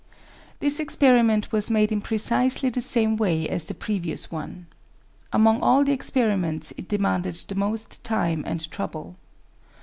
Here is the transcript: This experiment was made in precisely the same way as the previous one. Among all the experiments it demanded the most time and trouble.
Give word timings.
This 0.61 0.79
experiment 0.79 1.51
was 1.51 1.69
made 1.69 1.91
in 1.91 2.01
precisely 2.01 2.69
the 2.71 2.81
same 2.81 3.17
way 3.17 3.47
as 3.47 3.65
the 3.65 3.75
previous 3.75 4.31
one. 4.31 4.65
Among 5.31 5.61
all 5.61 5.83
the 5.83 5.91
experiments 5.93 6.73
it 6.75 6.87
demanded 6.89 7.35
the 7.35 7.53
most 7.53 8.03
time 8.03 8.43
and 8.47 8.67
trouble. 8.71 9.17